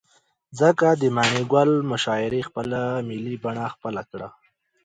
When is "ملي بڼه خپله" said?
3.07-4.01